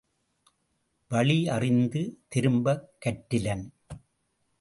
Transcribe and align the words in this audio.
வழி 1.09 1.49
அறிந்து 1.49 2.01
திரும்பக் 2.27 2.89
கற்றிலன். 3.05 3.65